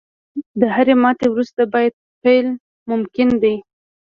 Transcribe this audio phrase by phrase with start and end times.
[0.59, 1.89] •د هرې ماتې وروسته، بیا
[2.23, 2.47] پیل
[2.89, 3.55] ممکن دی.